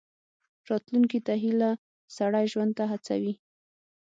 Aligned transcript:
راتلونکي 0.69 1.19
ته 1.27 1.33
هیله، 1.43 1.71
سړی 2.17 2.45
ژوند 2.51 2.71
ته 2.77 2.83
هڅوي. 2.91 3.33